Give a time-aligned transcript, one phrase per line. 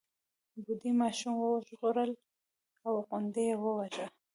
[0.63, 2.15] بوډۍ ماشوم وژغورلو
[2.85, 4.05] او غونډل يې وواژه.